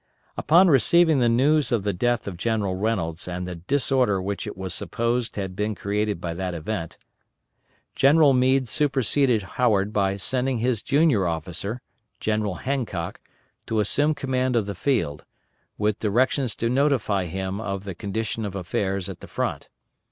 Upon 0.35 0.67
receiving 0.67 1.19
the 1.19 1.29
news 1.29 1.71
of 1.71 1.83
the 1.83 1.93
death 1.93 2.27
of 2.27 2.35
General 2.35 2.73
Reynolds 2.73 3.27
and 3.27 3.47
the 3.47 3.53
disorder 3.53 4.19
which 4.19 4.47
it 4.47 4.57
was 4.57 4.73
supposed 4.73 5.35
had 5.35 5.55
been 5.55 5.75
created 5.75 6.19
by 6.19 6.33
that 6.33 6.55
event, 6.55 6.97
General 7.93 8.33
Meade 8.33 8.67
superseded 8.67 9.43
Howard 9.43 9.93
by 9.93 10.17
sending 10.17 10.57
his 10.57 10.81
junior 10.81 11.27
officer, 11.27 11.83
General 12.19 12.55
Hancock, 12.55 13.19
to 13.67 13.79
assume 13.79 14.15
command 14.15 14.55
of 14.55 14.65
the 14.65 14.73
field, 14.73 15.23
with 15.77 15.99
directions 15.99 16.55
to 16.55 16.67
notify 16.67 17.25
him 17.25 17.61
of 17.61 17.83
the 17.83 17.93
condition 17.93 18.43
of 18.43 18.55
affairs 18.55 19.07
at 19.07 19.19
the 19.19 19.27
front. 19.27 19.69